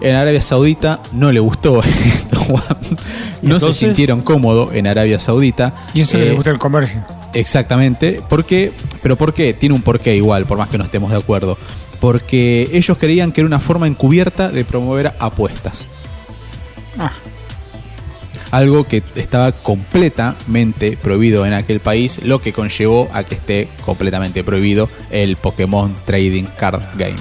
En 0.02 0.16
Arabia 0.16 0.42
Saudita 0.42 1.00
no 1.12 1.32
le 1.32 1.40
gustó 1.40 1.82
esto. 1.82 2.38
No 3.40 3.58
se 3.58 3.72
sintieron 3.72 4.20
cómodos 4.20 4.74
en 4.74 4.86
Arabia 4.86 5.18
Saudita. 5.18 5.72
Y 5.94 6.02
eso 6.02 6.18
que 6.18 6.24
Eh, 6.24 6.28
le 6.28 6.34
gusta 6.34 6.50
el 6.50 6.58
comercio. 6.58 7.02
Exactamente. 7.32 8.20
¿Por 8.28 8.44
qué? 8.44 8.70
Pero 9.02 9.16
¿por 9.16 9.32
qué? 9.32 9.54
Tiene 9.54 9.74
un 9.74 9.80
porqué 9.80 10.14
igual, 10.14 10.44
por 10.44 10.58
más 10.58 10.68
que 10.68 10.76
no 10.76 10.84
estemos 10.84 11.10
de 11.10 11.16
acuerdo. 11.16 11.56
Porque 12.02 12.68
ellos 12.72 12.98
creían 12.98 13.30
que 13.30 13.42
era 13.42 13.46
una 13.46 13.60
forma 13.60 13.86
encubierta 13.86 14.48
de 14.48 14.64
promover 14.64 15.12
apuestas. 15.20 15.86
Ah. 16.98 17.12
Algo 18.50 18.82
que 18.82 19.04
estaba 19.14 19.52
completamente 19.52 20.98
prohibido 21.00 21.46
en 21.46 21.52
aquel 21.52 21.78
país, 21.78 22.20
lo 22.24 22.42
que 22.42 22.52
conllevó 22.52 23.08
a 23.12 23.22
que 23.22 23.36
esté 23.36 23.68
completamente 23.86 24.42
prohibido 24.42 24.90
el 25.12 25.36
Pokémon 25.36 25.94
Trading 26.04 26.46
Card 26.58 26.82
Game. 26.96 27.14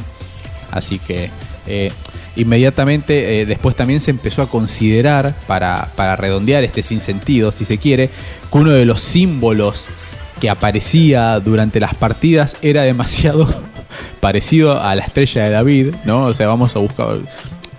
Así 0.71 0.97
que 0.97 1.29
eh, 1.67 1.91
inmediatamente 2.35 3.41
eh, 3.41 3.45
después 3.45 3.75
también 3.75 3.99
se 3.99 4.09
empezó 4.09 4.41
a 4.41 4.49
considerar, 4.49 5.35
para, 5.45 5.89
para 5.95 6.15
redondear 6.15 6.63
este 6.63 6.81
sinsentido, 6.81 7.51
si 7.51 7.65
se 7.65 7.77
quiere, 7.77 8.07
que 8.07 8.57
uno 8.57 8.71
de 8.71 8.85
los 8.85 8.99
símbolos 9.01 9.89
que 10.39 10.49
aparecía 10.49 11.39
durante 11.39 11.79
las 11.79 11.93
partidas 11.93 12.57
era 12.63 12.81
demasiado 12.81 13.69
parecido 14.21 14.81
a 14.81 14.95
la 14.95 15.03
estrella 15.03 15.43
de 15.43 15.49
David, 15.49 15.95
¿no? 16.05 16.25
O 16.27 16.33
sea, 16.33 16.47
vamos 16.47 16.73
a 16.75 16.79
buscar... 16.79 17.17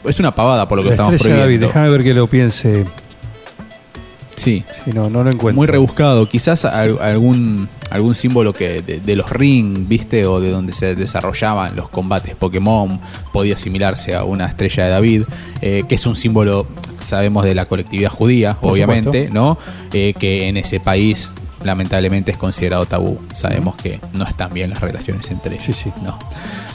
Es 0.04 0.18
una 0.18 0.34
pavada 0.34 0.68
por 0.68 0.76
lo 0.78 0.82
que 0.82 0.88
La 0.90 0.94
estamos 0.96 1.14
estrella 1.14 1.37
de 1.37 1.40
David, 1.42 1.58
prohibiendo. 1.61 1.66
déjame 1.68 1.88
ver 1.90 2.02
que 2.04 2.12
lo 2.14 2.26
piense. 2.26 2.84
Sí, 4.34 4.64
Sí, 4.84 4.90
no, 4.92 5.08
no 5.08 5.22
lo 5.22 5.30
encuentro. 5.30 5.54
muy 5.54 5.66
rebuscado. 5.68 6.28
Quizás 6.28 6.64
al- 6.64 6.99
algún, 7.00 7.68
algún 7.90 8.14
símbolo 8.16 8.52
que 8.52 8.82
de, 8.82 8.99
de 9.00 9.14
los 9.16 9.30
ring, 9.30 9.87
¿viste? 9.87 10.26
O 10.26 10.40
de 10.40 10.50
donde 10.50 10.72
se 10.72 10.96
desarrollaban 10.96 11.76
los 11.76 11.88
combates 11.88 12.34
Pokémon 12.34 12.99
podía 13.32 13.54
asimilarse 13.54 14.14
a 14.16 14.25
una 14.25 14.46
estrella 14.46 14.84
de 14.87 14.90
David, 14.90 15.22
eh, 15.61 15.84
que 15.88 15.94
es 15.94 16.06
un 16.06 16.16
símbolo, 16.16 16.66
sabemos, 16.99 17.44
de 17.44 17.54
la 17.54 17.66
colectividad 17.66 18.11
judía, 18.11 18.54
Por 18.61 18.72
obviamente, 18.72 19.30
¿no? 19.30 19.58
Eh, 19.92 20.14
que 20.18 20.49
en 20.49 20.56
ese 20.56 20.80
país 20.80 21.32
lamentablemente 21.64 22.31
es 22.33 22.38
considerado 22.38 22.87
tabú. 22.87 23.21
Sabemos 23.33 23.76
que 23.76 24.00
no 24.12 24.25
están 24.25 24.52
bien 24.52 24.71
las 24.71 24.81
relaciones 24.81 25.31
entre 25.31 25.54
ellos. 25.54 25.64
Sí, 25.64 25.73
sí. 25.73 25.92
No. 26.02 26.19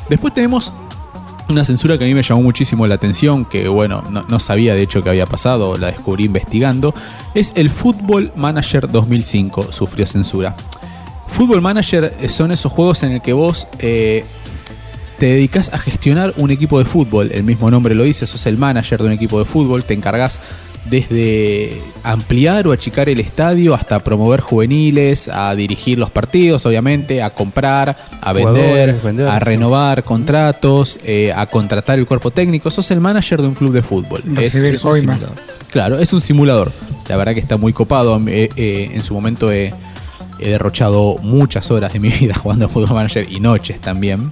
Después 0.10 0.34
tenemos 0.34 0.74
una 1.50 1.63
censura 1.63 1.98
que 1.98 2.03
a 2.03 2.08
mí 2.08 2.13
me 2.13 2.24
llamó 2.24 2.41
muchísimo 2.41 2.86
la 2.88 2.96
atención, 2.96 3.46
que 3.46 3.67
bueno, 3.67 4.03
no, 4.10 4.25
no 4.27 4.39
sabía 4.39 4.74
de 4.74 4.82
hecho 4.82 5.01
que 5.01 5.10
había 5.10 5.25
pasado, 5.25 5.77
la 5.77 5.88
descubrí 5.88 6.25
investigando, 6.25 6.94
es 7.34 7.53
el 7.56 7.70
Football 7.70 8.34
Manager 8.36 8.89
2005, 8.91 9.72
sufrió 9.72 10.06
censura. 10.06 10.56
Football 11.27 11.62
Manager 11.62 12.15
eh, 12.20 12.29
son 12.29 12.51
esos 12.51 12.72
juegos 12.72 13.03
en 13.03 13.13
el 13.13 13.22
que 13.22 13.34
vos 13.34 13.67
eh, 13.79 14.25
te 15.20 15.27
dedicas 15.27 15.74
a 15.74 15.77
gestionar 15.77 16.34
un 16.38 16.51
equipo 16.51 16.79
de 16.79 16.86
fútbol, 16.86 17.32
el 17.34 17.44
mismo 17.44 17.72
nombre 17.72 17.96
lo 17.96 18.03
dice, 18.03 18.27
sos 18.27 18.46
el 18.46 18.58
manager 18.58 19.00
de 19.00 19.08
un 19.08 19.12
equipo 19.13 19.39
de 19.39 19.46
fútbol, 19.46 19.86
te 19.86 19.94
encargas 19.94 20.39
desde 20.89 21.82
ampliar 22.03 22.67
o 22.67 22.72
achicar 22.72 23.10
el 23.10 23.20
estadio 23.20 23.74
hasta 23.74 24.00
promover 24.00 24.39
juveniles, 24.39 25.27
a 25.27 25.53
dirigir 25.56 26.00
los 26.00 26.10
partidos, 26.10 26.65
obviamente, 26.65 27.22
a 27.22 27.32
comprar, 27.32 27.98
a 28.22 28.34
vender, 28.34 29.00
a 29.27 29.39
renovar 29.39 30.03
contratos, 30.03 31.00
eh, 31.03 31.34
a 31.36 31.46
contratar 31.48 32.00
el 32.00 32.06
cuerpo 32.06 32.32
técnico. 32.32 32.72
Sos 32.72 32.89
el 32.91 33.01
manager 33.01 33.41
de 33.41 33.48
un 33.48 33.53
club 33.53 33.74
de 33.74 33.84
fútbol. 33.84 34.24
Un 34.25 34.36
coimas. 34.36 34.82
simulador. 34.82 35.32
Claro, 35.72 36.00
es 36.00 36.13
un 36.13 36.22
simulador. 36.22 36.72
La 37.10 37.17
verdad 37.17 37.34
que 37.34 37.39
está 37.39 37.58
muy 37.58 37.74
copado. 37.74 38.22
Eh, 38.27 38.50
eh, 38.56 38.91
en 38.94 39.03
su 39.03 39.13
momento 39.13 39.51
he, 39.51 39.74
he 40.39 40.50
derrochado 40.50 41.17
muchas 41.22 41.70
horas 41.72 41.94
de 41.94 42.00
mi 42.00 42.10
vida 42.20 42.36
jugando 42.36 42.65
a 42.65 42.70
Football 42.70 42.96
Manager 42.96 43.27
y 43.29 43.39
noches 43.39 43.82
también. 43.82 44.29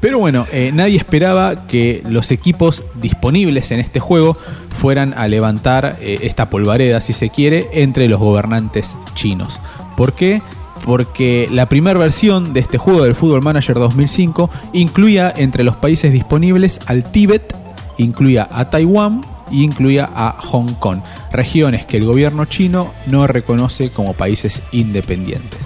Pero 0.00 0.18
bueno, 0.18 0.46
eh, 0.52 0.70
nadie 0.72 0.96
esperaba 0.96 1.66
que 1.66 2.02
los 2.08 2.30
equipos 2.30 2.84
disponibles 2.94 3.70
en 3.70 3.80
este 3.80 4.00
juego 4.00 4.36
fueran 4.78 5.14
a 5.16 5.26
levantar 5.26 5.96
eh, 6.00 6.18
esta 6.22 6.50
polvareda, 6.50 7.00
si 7.00 7.12
se 7.12 7.30
quiere, 7.30 7.68
entre 7.72 8.08
los 8.08 8.20
gobernantes 8.20 8.96
chinos. 9.14 9.60
¿Por 9.96 10.12
qué? 10.12 10.42
Porque 10.84 11.48
la 11.50 11.68
primera 11.68 11.98
versión 11.98 12.52
de 12.52 12.60
este 12.60 12.78
juego 12.78 13.02
del 13.02 13.14
Football 13.14 13.42
Manager 13.42 13.76
2005 13.76 14.50
incluía 14.74 15.32
entre 15.34 15.64
los 15.64 15.76
países 15.76 16.12
disponibles 16.12 16.78
al 16.86 17.10
Tíbet, 17.10 17.56
incluía 17.96 18.46
a 18.52 18.68
Taiwán 18.70 19.22
y 19.50 19.64
incluía 19.64 20.10
a 20.14 20.36
Hong 20.42 20.74
Kong, 20.74 21.00
regiones 21.32 21.86
que 21.86 21.96
el 21.96 22.04
gobierno 22.04 22.44
chino 22.44 22.92
no 23.06 23.26
reconoce 23.26 23.90
como 23.90 24.12
países 24.12 24.62
independientes. 24.72 25.65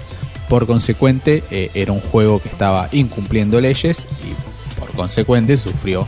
Por 0.51 0.67
consecuente, 0.67 1.45
eh, 1.49 1.71
era 1.75 1.93
un 1.93 2.01
juego 2.01 2.41
que 2.41 2.49
estaba 2.49 2.89
incumpliendo 2.91 3.61
leyes 3.61 4.03
y 4.21 4.77
por 4.77 4.91
consecuente 4.91 5.55
sufrió 5.55 6.05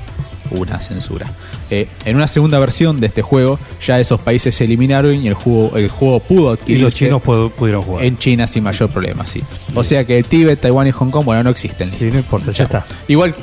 una 0.51 0.81
censura. 0.81 1.31
Eh, 1.69 1.87
en 2.03 2.17
una 2.17 2.27
segunda 2.27 2.59
versión 2.59 2.99
de 2.99 3.07
este 3.07 3.21
juego, 3.21 3.57
ya 3.81 4.01
esos 4.01 4.19
países 4.19 4.53
se 4.53 4.65
eliminaron 4.65 5.15
y 5.15 5.29
el 5.29 5.33
juego, 5.33 5.77
el 5.77 5.87
juego 5.87 6.19
pudo 6.19 6.51
Y 6.51 6.53
adquirirse 6.55 6.83
los 6.83 6.93
chinos 6.93 7.21
pudieron 7.53 7.83
jugar. 7.83 8.03
en 8.03 8.17
China 8.17 8.45
sin 8.45 8.63
mayor 8.63 8.89
problema, 8.89 9.25
sí. 9.25 9.41
O 9.75 9.83
sea 9.85 10.03
que 10.03 10.17
el 10.17 10.25
Tíbet, 10.25 10.59
Taiwán 10.59 10.87
y 10.87 10.91
Hong 10.91 11.09
Kong, 11.09 11.23
bueno, 11.23 11.41
no 11.41 11.49
existen. 11.49 11.89
Sí, 11.97 12.09
no 12.11 12.17
importa, 12.17 12.51
ya 12.51 12.65
está. 12.65 12.85
Igual, 13.07 13.33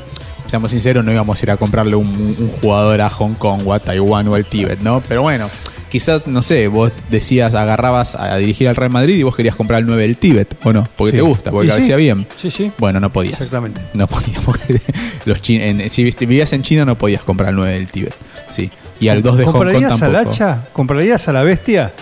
seamos 0.45 0.69
sinceros, 0.69 1.03
no 1.03 1.11
íbamos 1.11 1.41
a 1.41 1.43
ir 1.43 1.49
a 1.49 1.57
comprarle 1.57 1.95
un, 1.95 2.05
un 2.07 2.49
jugador 2.61 3.01
a 3.01 3.09
Hong 3.09 3.33
Kong 3.33 3.63
o 3.65 3.73
a 3.73 3.79
Taiwán 3.79 4.27
o 4.27 4.35
al 4.35 4.45
Tíbet, 4.45 4.81
¿no? 4.81 5.01
Pero 5.09 5.23
bueno, 5.23 5.49
quizás, 5.91 6.25
no 6.25 6.41
sé, 6.41 6.67
vos 6.69 6.91
decías, 7.09 7.53
agarrabas 7.53 8.15
a 8.15 8.35
dirigir 8.37 8.67
al 8.69 8.75
Real 8.75 8.89
Madrid 8.91 9.17
y 9.17 9.23
vos 9.23 9.35
querías 9.35 9.55
comprar 9.55 9.81
el 9.81 9.85
9 9.87 10.01
del 10.03 10.17
Tíbet, 10.17 10.55
¿o 10.63 10.71
no? 10.73 10.87
Porque 10.95 11.11
Sí. 11.11 11.17
te 11.17 11.21
gusta, 11.21 11.51
porque 11.51 11.67
cabecea 11.67 11.97
sí. 11.97 12.01
bien. 12.01 12.27
Sí, 12.37 12.49
sí. 12.49 12.71
Bueno, 12.79 12.99
no 12.99 13.11
podías. 13.11 13.33
Exactamente. 13.33 13.81
No 13.93 14.07
podías, 14.07 14.41
porque 14.45 14.81
los 15.25 15.41
chin- 15.41 15.61
en- 15.61 15.89
si 15.89 16.03
vivías 16.05 16.53
en 16.53 16.61
China 16.63 16.85
no 16.85 16.97
podías 16.97 17.23
comprar 17.23 17.49
el 17.49 17.57
9 17.57 17.73
del 17.73 17.87
Tíbet. 17.87 18.15
Sí. 18.49 18.71
Y 18.99 19.09
al 19.09 19.21
2 19.21 19.37
de 19.37 19.43
Hong 19.45 19.51
Kong 19.51 19.61
¿Comprarías 19.63 20.01
al 20.01 20.11
tampoco. 20.13 20.29
hacha? 20.31 20.63
¿Comprarías 20.73 21.27
a 21.27 21.33
la 21.33 21.43
bestia 21.43 21.93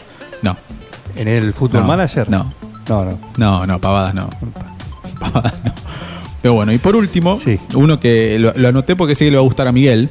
No, 0.42 0.56
en 1.16 1.28
el 1.28 1.54
Football 1.54 1.82
No, 1.82 1.88
Manager? 1.88 2.30
no. 2.30 2.54
No, 2.88 3.06
no. 3.06 3.20
no, 3.38 3.68
no, 3.68 3.82
pavadas 3.82 4.14
no. 4.14 4.30
Pavadas 5.20 5.54
no. 5.64 5.74
Pero 6.42 6.54
bueno, 6.54 6.72
y 6.72 6.78
por 6.78 6.96
último, 6.96 7.36
Sí. 7.38 7.60
uno 7.76 8.00
que 8.00 8.40
lo, 8.40 8.54
lo 8.56 8.68
anoté 8.70 8.96
porque 8.96 9.14
sé 9.16 9.26
que 9.26 9.32
le 9.32 9.38
va 9.38 9.42
a 9.42 9.46
gustar 9.46 9.68
a 9.68 9.72
Miguel. 9.72 10.10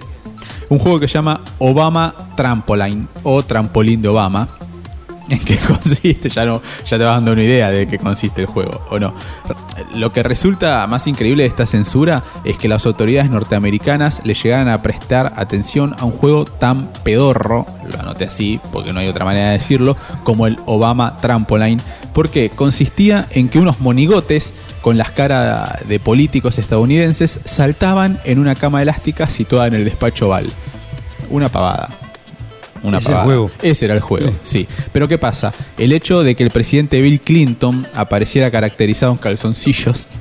Un 0.70 0.78
juego 0.78 1.00
que 1.00 1.08
se 1.08 1.14
llama 1.14 1.40
Obama 1.58 2.14
Trampoline 2.36 3.06
o 3.22 3.42
Trampolín 3.42 4.02
de 4.02 4.08
Obama. 4.08 4.57
¿En 5.28 5.38
qué 5.40 5.56
consiste? 5.66 6.28
Ya, 6.28 6.44
no, 6.44 6.62
ya 6.86 6.98
te 6.98 7.04
vas 7.04 7.16
dando 7.16 7.32
una 7.32 7.42
idea 7.42 7.70
de 7.70 7.86
qué 7.86 7.98
consiste 7.98 8.42
el 8.42 8.46
juego, 8.46 8.84
¿o 8.90 8.98
no? 8.98 9.12
Lo 9.94 10.12
que 10.12 10.22
resulta 10.22 10.86
más 10.86 11.06
increíble 11.06 11.42
de 11.42 11.48
esta 11.48 11.66
censura 11.66 12.22
es 12.44 12.58
que 12.58 12.68
las 12.68 12.86
autoridades 12.86 13.30
norteamericanas 13.30 14.22
le 14.24 14.34
llegaran 14.34 14.68
a 14.68 14.82
prestar 14.82 15.32
atención 15.36 15.94
a 15.98 16.04
un 16.04 16.12
juego 16.12 16.44
tan 16.44 16.92
pedorro, 17.04 17.66
lo 17.90 18.00
anoté 18.00 18.24
así 18.24 18.60
porque 18.72 18.92
no 18.92 19.00
hay 19.00 19.08
otra 19.08 19.24
manera 19.24 19.48
de 19.48 19.58
decirlo, 19.58 19.96
como 20.24 20.46
el 20.46 20.58
Obama 20.66 21.18
Trampoline, 21.20 21.82
porque 22.14 22.50
consistía 22.50 23.26
en 23.30 23.48
que 23.48 23.58
unos 23.58 23.80
monigotes 23.80 24.52
con 24.80 24.96
las 24.96 25.10
caras 25.10 25.86
de 25.86 26.00
políticos 26.00 26.58
estadounidenses 26.58 27.40
saltaban 27.44 28.20
en 28.24 28.38
una 28.38 28.54
cama 28.54 28.82
elástica 28.82 29.28
situada 29.28 29.66
en 29.66 29.74
el 29.74 29.84
despacho 29.84 30.28
Oval. 30.28 30.50
Una 31.30 31.48
pavada. 31.48 32.07
Una 32.82 32.98
Ese 32.98 33.12
el 33.12 33.18
juego. 33.18 33.50
Ese 33.62 33.84
era 33.86 33.94
el 33.94 34.00
juego, 34.00 34.32
sí. 34.42 34.66
Pero 34.92 35.08
¿qué 35.08 35.18
pasa? 35.18 35.52
El 35.76 35.92
hecho 35.92 36.22
de 36.22 36.34
que 36.34 36.42
el 36.44 36.50
presidente 36.50 37.00
Bill 37.00 37.20
Clinton 37.20 37.86
apareciera 37.94 38.50
caracterizado 38.50 39.12
en 39.12 39.18
calzoncillos 39.18 40.06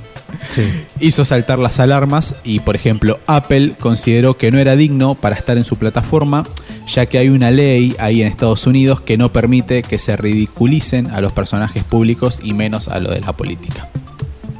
Sí. 0.50 0.64
hizo 1.00 1.24
saltar 1.24 1.58
las 1.58 1.80
alarmas 1.80 2.36
y, 2.44 2.60
por 2.60 2.76
ejemplo, 2.76 3.20
Apple 3.28 3.76
consideró 3.80 4.38
que 4.38 4.52
no 4.52 4.60
era 4.60 4.76
digno 4.76 5.16
para 5.16 5.36
estar 5.36 5.58
en 5.58 5.64
su 5.64 5.78
plataforma, 5.78 6.44
ya 6.88 7.06
que 7.06 7.18
hay 7.18 7.30
una 7.30 7.50
ley 7.50 7.96
ahí 7.98 8.22
en 8.22 8.28
Estados 8.28 8.68
Unidos 8.68 9.00
que 9.02 9.18
no 9.18 9.32
permite 9.32 9.84
que 9.84 10.00
se 10.00 10.18
ridiculicen 10.18 11.08
a 11.12 11.22
los 11.22 11.32
personajes 11.32 11.84
públicos 11.84 12.40
y 12.44 12.54
menos 12.54 12.90
a 12.90 13.00
lo 13.00 13.10
de 13.12 13.22
la 13.22 13.34
política. 13.34 13.90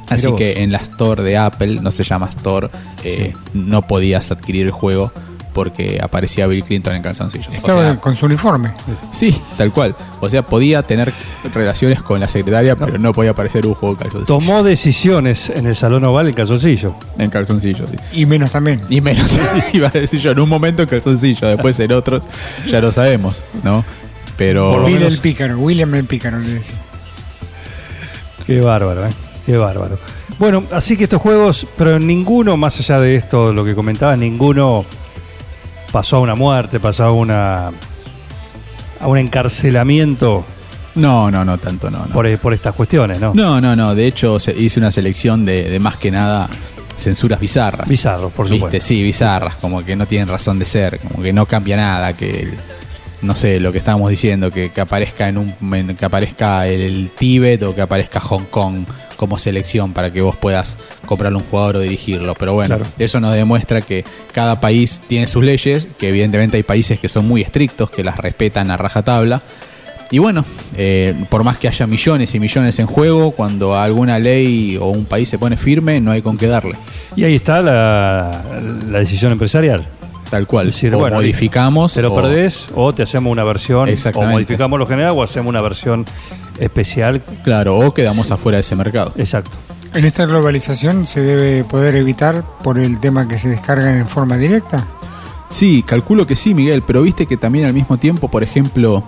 Así 0.10 0.32
que 0.36 0.64
en 0.64 0.72
la 0.72 0.78
Store 0.78 1.22
de 1.22 1.38
Apple, 1.38 1.80
no 1.82 1.92
se 1.92 2.04
llama 2.04 2.28
Store, 2.30 2.70
eh, 3.04 3.34
no 3.54 3.86
podías 3.88 4.32
adquirir 4.32 4.68
el 4.68 4.72
juego 4.72 5.12
porque 5.58 6.00
aparecía 6.00 6.46
Bill 6.46 6.64
Clinton 6.64 6.96
en 6.96 7.02
calzoncillos. 7.02 7.48
O 7.48 7.52
Estaba 7.52 7.82
sea, 7.82 7.96
con 8.00 8.16
su 8.16 8.28
uniforme. 8.28 8.74
Sí, 9.12 9.36
tal 9.58 9.72
cual. 9.74 9.96
O 10.20 10.30
sea, 10.30 10.46
podía 10.46 10.84
tener 10.84 11.12
relaciones 11.52 12.00
con 12.04 12.20
la 12.20 12.30
secretaria, 12.30 12.76
pero 12.76 13.00
no 13.00 13.12
podía 13.12 13.32
aparecer 13.32 13.66
un 13.66 13.74
juego 13.74 13.96
de 13.96 14.04
calzoncillos. 14.04 14.28
Tomó 14.28 14.62
decisiones 14.62 15.50
en 15.50 15.66
el 15.66 15.76
Salón 15.76 16.06
Oval 16.06 16.28
en 16.28 16.36
calzoncillo. 16.36 16.94
En 17.18 17.32
calzoncillos, 17.32 17.90
sí. 17.90 18.20
Y 18.22 18.26
menos 18.28 18.52
también. 18.52 18.84
Y 18.88 19.02
menos, 19.02 19.28
iba 19.74 19.88
a 19.88 19.92
decir 19.92 20.20
yo, 20.20 20.30
en 20.30 20.40
un 20.42 20.48
momento 20.48 20.84
en 20.84 20.90
calzoncillo, 20.90 21.48
después 21.48 21.80
en 21.80 21.92
otros, 21.92 22.22
ya 22.68 22.80
lo 22.80 22.92
sabemos, 22.92 23.42
¿no? 23.64 23.84
Pero. 24.38 24.74
Por 24.74 24.86
Bill 24.86 25.00
menos- 25.00 25.14
el 25.14 25.20
pícaro, 25.22 25.58
William 25.58 25.96
el 25.96 26.06
pícaro, 26.06 26.38
le 26.38 26.50
decía. 26.50 26.76
Qué 28.46 28.62
bárbaro, 28.62 29.08
¿eh? 29.08 29.12
Qué 29.48 29.58
bárbaro. 29.58 29.98
Bueno, 30.38 30.64
así 30.72 30.96
que 30.98 31.06
estos 31.06 31.20
juegos, 31.20 31.66
pero 31.80 31.98
ninguno, 31.98 32.58
más 32.58 32.78
allá 32.80 33.00
de 33.00 33.16
esto, 33.16 33.52
lo 33.54 33.66
que 33.66 33.74
comentaba, 33.74 34.16
ninguno 34.16 34.86
pasó 35.92 36.18
a 36.18 36.20
una 36.20 36.36
muerte, 36.36 36.80
pasó 36.80 37.06
a 37.06 37.12
una 37.12 37.70
a 39.00 39.08
un 39.08 39.18
encarcelamiento 39.18 40.44
No, 40.96 41.30
no, 41.30 41.46
no, 41.46 41.58
tanto 41.58 41.90
no. 41.92 42.00
no. 42.08 42.14
por, 42.14 42.38
por 42.40 42.54
estas 42.54 42.74
cuestiones, 42.74 43.20
¿no? 43.20 43.34
No, 43.36 43.62
no, 43.62 43.76
no. 43.76 43.94
De 43.96 44.08
hecho, 44.08 44.40
se 44.40 44.52
hice 44.60 44.80
una 44.80 44.90
selección 44.92 45.46
de, 45.46 45.70
de 45.70 45.80
más 45.80 45.98
que 45.98 46.10
nada 46.12 46.50
censuras 46.98 47.40
bizarras. 47.40 47.88
Bizarros, 47.88 48.32
por 48.34 48.46
¿Viste? 48.50 48.66
supuesto. 48.66 48.88
Sí, 48.88 49.04
bizarras, 49.04 49.56
como 49.58 49.84
que 49.86 49.96
no 49.96 50.08
tienen 50.08 50.28
razón 50.28 50.58
de 50.58 50.66
ser, 50.66 51.00
como 51.00 51.22
que 51.22 51.32
no 51.32 51.46
cambia 51.46 51.78
nada, 51.78 52.14
que 52.18 52.42
el- 52.42 52.58
no 53.22 53.36
sé, 53.36 53.60
lo 53.60 53.72
que 53.72 53.78
estábamos 53.80 54.10
diciendo, 54.10 54.52
que, 54.52 54.70
que 54.72 54.82
aparezca 54.82 55.28
en 55.28 55.38
un 55.40 55.56
en- 55.74 55.96
que 55.96 56.06
aparezca 56.06 56.68
el 56.68 57.10
Tíbet 57.18 57.64
o 57.64 57.74
que 57.76 57.82
aparezca 57.82 58.20
Hong 58.20 58.46
Kong 58.50 58.86
como 59.16 59.40
selección 59.40 59.94
para 59.94 60.14
que 60.14 60.22
vos 60.22 60.36
puedas 60.36 60.78
comprarle 61.06 61.38
un 61.40 61.44
jugador 61.44 61.78
o 61.78 61.80
dirigirlo. 61.80 62.36
Pero 62.36 62.54
bueno, 62.54 62.78
Claro. 62.78 62.92
eso 63.00 63.20
nos 63.20 63.34
demuestra 63.34 63.82
que 63.82 64.06
cada 64.32 64.60
país 64.60 65.02
tiene 65.08 65.26
sus 65.28 65.44
leyes, 65.44 65.88
que 65.98 66.10
evidentemente 66.10 66.58
hay 66.58 66.64
países 66.64 67.00
que 67.00 67.10
son 67.10 67.28
muy 67.28 67.42
estrictos, 67.42 67.90
que 67.90 68.04
las 68.04 68.18
respetan 68.18 68.70
a 68.70 68.78
rajatabla. 68.78 69.42
Y 70.10 70.20
bueno, 70.20 70.46
eh, 70.78 71.14
por 71.30 71.44
más 71.44 71.58
que 71.58 71.68
haya 71.68 71.86
millones 71.86 72.34
y 72.34 72.40
millones 72.40 72.80
en 72.80 72.86
juego, 72.88 73.32
cuando 73.32 73.78
alguna 73.78 74.20
ley 74.20 74.78
o 74.80 74.86
un 74.86 75.04
país 75.06 75.28
se 75.28 75.38
pone 75.38 75.58
firme, 75.58 76.00
no 76.00 76.12
hay 76.12 76.22
con 76.22 76.38
qué 76.38 76.48
darle. 76.48 76.76
Y 77.18 77.26
ahí 77.26 77.36
está 77.36 77.62
la, 77.62 78.44
la 78.88 79.00
decisión 79.00 79.34
empresarial. 79.34 79.86
Tal 80.30 80.46
cual. 80.48 80.68
Es 80.70 80.76
decir, 80.76 80.94
o 80.94 81.00
bueno, 81.00 81.16
modificamos. 81.18 81.94
Te 81.94 82.02
lo 82.02 82.14
o- 82.14 82.16
perdés 82.22 82.68
o 82.76 82.94
te 82.94 83.04
hacemos 83.04 83.32
una 83.32 83.44
versión, 83.44 83.90
o 84.14 84.22
modificamos 84.24 84.78
lo 84.80 84.86
general 84.88 85.14
o 85.16 85.24
hacemos 85.24 85.50
una 85.50 85.62
versión 85.62 86.06
especial. 86.60 87.22
Claro, 87.44 87.78
o 87.78 87.94
quedamos 87.94 88.32
afuera 88.32 88.58
de 88.58 88.62
ese 88.62 88.76
mercado. 88.76 89.14
Exacto. 89.18 89.52
En 89.94 90.06
esta 90.06 90.26
globalización 90.26 91.08
se 91.08 91.22
debe 91.22 91.64
poder 91.64 91.96
evitar 91.96 92.44
por 92.64 92.78
el 92.78 93.00
tema 93.00 93.28
que 93.28 93.38
se 93.38 93.48
descargan 93.50 93.96
en 93.98 94.08
forma 94.08 94.38
directa. 94.38 94.86
Sí, 95.50 95.82
calculo 95.82 96.28
que 96.28 96.36
sí, 96.36 96.54
Miguel, 96.54 96.84
pero 96.86 97.02
viste 97.04 97.26
que 97.26 97.38
también 97.38 97.66
al 97.66 97.74
mismo 97.74 97.98
tiempo, 97.98 98.28
por 98.30 98.44
ejemplo, 98.44 99.04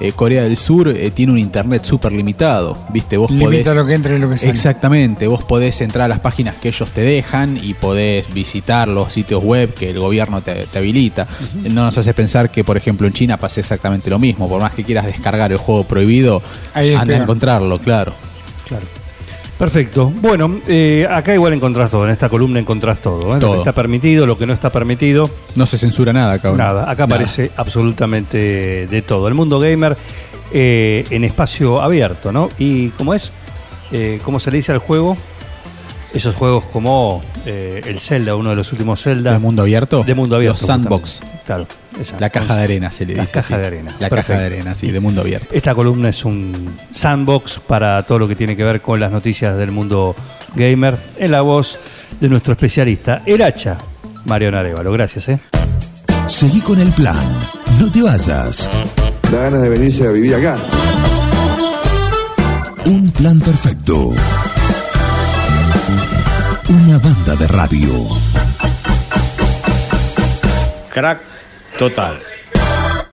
eh, 0.00 0.12
Corea 0.12 0.42
del 0.42 0.56
Sur 0.56 0.88
eh, 0.88 1.10
tiene 1.10 1.32
un 1.32 1.38
internet 1.38 1.84
súper 1.84 2.12
limitado. 2.12 2.76
Viste, 2.90 3.16
vos 3.16 3.30
Limita 3.30 3.70
podés. 3.70 3.76
lo 3.76 3.86
que 3.86 3.94
entra 3.94 4.14
y 4.14 4.18
lo 4.18 4.30
que 4.30 4.36
sale. 4.36 4.50
Exactamente, 4.50 5.26
vos 5.26 5.44
podés 5.44 5.80
entrar 5.80 6.06
a 6.06 6.08
las 6.08 6.20
páginas 6.20 6.56
que 6.56 6.68
ellos 6.68 6.90
te 6.90 7.02
dejan 7.02 7.58
y 7.62 7.74
podés 7.74 8.32
visitar 8.32 8.88
los 8.88 9.12
sitios 9.12 9.42
web 9.42 9.72
que 9.74 9.90
el 9.90 9.98
gobierno 9.98 10.40
te, 10.40 10.66
te 10.66 10.78
habilita. 10.78 11.26
No 11.70 11.84
nos 11.84 11.96
hace 11.98 12.14
pensar 12.14 12.50
que, 12.50 12.64
por 12.64 12.76
ejemplo, 12.76 13.06
en 13.06 13.12
China 13.12 13.36
pase 13.36 13.60
exactamente 13.60 14.10
lo 14.10 14.18
mismo. 14.18 14.48
Por 14.48 14.60
más 14.60 14.72
que 14.72 14.84
quieras 14.84 15.06
descargar 15.06 15.52
el 15.52 15.58
juego 15.58 15.84
prohibido, 15.84 16.42
anda 16.74 17.14
a 17.14 17.16
encontrarlo, 17.16 17.78
claro. 17.78 18.12
Claro. 18.66 18.86
Perfecto. 19.64 20.12
Bueno, 20.20 20.60
eh, 20.68 21.06
acá 21.10 21.32
igual 21.34 21.54
encontrás 21.54 21.90
todo, 21.90 22.04
en 22.04 22.10
esta 22.10 22.28
columna 22.28 22.60
encontrás 22.60 22.98
todo. 22.98 23.34
¿eh? 23.34 23.40
Lo 23.40 23.52
que 23.52 23.58
está 23.60 23.72
permitido, 23.72 24.26
lo 24.26 24.36
que 24.36 24.44
no 24.46 24.52
está 24.52 24.68
permitido, 24.68 25.30
No 25.56 25.64
se 25.64 25.78
censura 25.78 26.12
nada, 26.12 26.38
cabrón. 26.38 26.58
nada. 26.58 26.82
Acá 26.82 27.06
Nada. 27.06 27.14
aparece 27.14 27.50
absolutamente 27.56 28.86
de 28.86 29.02
todo. 29.02 29.26
El 29.26 29.32
mundo 29.32 29.58
gamer 29.58 29.96
eh, 30.52 31.06
en 31.08 31.24
espacio 31.24 31.80
abierto, 31.80 32.30
¿no? 32.30 32.50
Y 32.58 32.88
cómo 32.90 33.14
es, 33.14 33.32
Eh, 33.90 34.20
¿cómo 34.22 34.38
se 34.38 34.50
le 34.50 34.58
dice 34.58 34.72
al 34.72 34.78
juego? 34.78 35.16
Esos 36.14 36.36
juegos 36.36 36.64
como 36.66 37.22
eh, 37.44 37.80
el 37.84 37.98
Zelda, 38.00 38.36
uno 38.36 38.50
de 38.50 38.56
los 38.56 38.70
últimos 38.72 39.02
Zelda. 39.02 39.32
¿De 39.32 39.38
mundo 39.40 39.62
abierto? 39.62 40.04
De 40.04 40.14
mundo 40.14 40.36
abierto. 40.36 40.58
Los 40.60 40.66
sandbox. 40.66 41.10
justamente. 41.20 41.44
Claro. 41.44 41.66
exacto. 41.98 42.16
La 42.20 42.30
caja 42.30 42.56
de 42.56 42.62
arena 42.62 42.92
se 42.92 43.04
le 43.04 43.14
La 43.16 43.22
dice. 43.22 43.34
caja 43.34 43.54
así. 43.54 43.60
de 43.60 43.66
arena. 43.66 43.90
La 43.98 44.08
Perfecto. 44.08 44.32
caja 44.32 44.40
de 44.40 44.46
arena, 44.46 44.74
sí, 44.76 44.90
de 44.92 45.00
mundo 45.00 45.20
abierto. 45.22 45.48
Esta 45.52 45.74
columna 45.74 46.08
es 46.10 46.24
un 46.24 46.76
sandbox 46.92 47.58
para 47.66 48.02
todo 48.04 48.20
lo 48.20 48.28
que 48.28 48.36
tiene 48.36 48.56
que 48.56 48.62
ver 48.64 48.80
con 48.80 49.00
las 49.00 49.10
noticias 49.10 49.56
del 49.56 49.72
mundo 49.72 50.14
gamer 50.54 50.96
en 51.18 51.32
la 51.32 51.40
voz 51.40 51.78
de 52.20 52.28
nuestro 52.28 52.52
especialista, 52.52 53.22
el 53.26 53.42
hacha, 53.42 53.76
Mario 54.24 54.56
Arevalo. 54.56 54.92
Gracias, 54.92 55.28
¿eh? 55.28 55.38
Seguí 56.28 56.60
con 56.60 56.80
el 56.80 56.90
plan. 56.92 57.38
No 57.80 57.90
te 57.90 58.00
vayas. 58.02 58.70
Da 59.32 59.38
ganas 59.42 59.62
de 59.62 59.68
venirse 59.68 60.06
a 60.06 60.10
vivir 60.12 60.36
acá. 60.36 60.56
Un 62.86 63.10
plan 63.10 63.40
perfecto. 63.40 64.12
Una 66.74 66.98
banda 66.98 67.36
de 67.36 67.46
radio. 67.46 68.08
Crack 70.90 71.20
total. 71.78 72.33